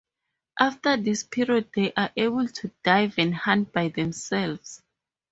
[0.59, 4.81] After this period, they are able to dive and hunt by themselves.